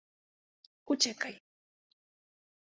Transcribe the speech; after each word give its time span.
Uciekaj. 0.95 1.33